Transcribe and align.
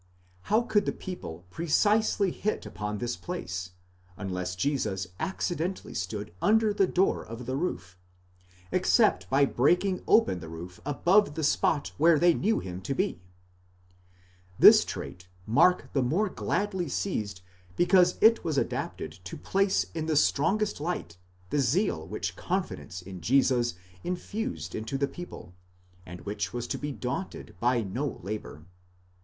How 0.49 0.63
could 0.63 0.87
the 0.87 0.91
people 0.91 1.45
precisely 1.51 2.31
hit 2.31 2.65
upon 2.65 2.97
this 2.97 3.15
place, 3.15 3.73
unless 4.17 4.55
Jesus 4.55 5.05
accidentally 5.19 5.93
stood 5.93 6.33
under 6.41 6.73
the 6.73 6.87
door 6.87 7.23
of 7.23 7.45
the 7.45 7.55
roof, 7.55 7.99
except 8.71 9.29
by 9.29 9.45
breaking 9.45 10.01
open 10.07 10.39
| 10.39 10.39
the 10.39 10.49
roof 10.49 10.81
above 10.87 11.35
the 11.35 11.43
spot 11.43 11.91
where 11.99 12.17
they 12.17 12.33
knew 12.33 12.57
him 12.59 12.81
to 12.81 12.95
be 12.95 13.21
(ἀπεστέγασαν 14.57 14.57
τὴν 14.57 14.57
στέγην 14.57 14.57
ὅπου 14.57 14.57
ἦν) 14.57 14.57
δ 14.57 14.57
This 14.65 14.85
trait 14.85 15.27
Mark 15.45 15.93
the 15.93 16.01
more 16.01 16.29
gladly 16.29 16.89
seized 16.89 17.41
because 17.75 18.17
it 18.21 18.43
was 18.43 18.57
adapted 18.57 19.11
to 19.23 19.37
place 19.37 19.83
in 19.93 20.07
the 20.07 20.15
strongest 20.15 20.81
light 20.81 21.19
the 21.51 21.59
zeal 21.59 22.07
which 22.07 22.35
confidence 22.35 23.03
in 23.03 23.21
Jesus 23.21 23.75
infused 24.03 24.73
into 24.73 24.97
the 24.97 25.07
people, 25.07 25.53
and 26.07 26.21
which 26.21 26.51
was 26.51 26.65
to 26.65 26.79
be 26.79 26.91
daunted 26.91 27.55
by 27.59 27.83
no 27.83 28.19
labour. 28.23 28.65